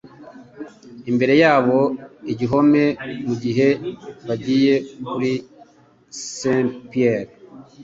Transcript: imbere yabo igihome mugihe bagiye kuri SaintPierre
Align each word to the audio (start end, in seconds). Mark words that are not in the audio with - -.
imbere 1.09 1.33
yabo 1.43 1.79
igihome 2.31 2.83
mugihe 3.25 3.67
bagiye 4.27 4.73
kuri 5.07 5.31
SaintPierre 6.35 7.33